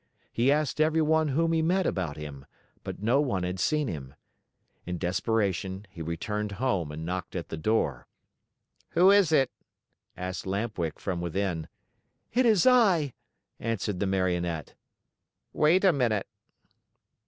[0.33, 2.47] He asked everyone whom he met about him,
[2.83, 4.15] but no one had seen him.
[4.83, 8.07] In desperation, he returned home and knocked at the door.
[8.93, 9.51] "Who is it?"
[10.17, 11.67] asked Lamp Wick from within.
[12.33, 13.13] "It is I!"
[13.59, 14.73] answered the Marionette.
[15.53, 16.25] "Wait a minute."